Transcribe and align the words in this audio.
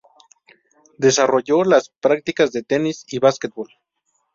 Desarrolló 0.97 1.63
las 1.63 1.89
prácticas 1.89 2.51
de 2.51 2.63
tenis 2.63 3.05
y 3.07 3.19
básquetbol. 3.19 3.69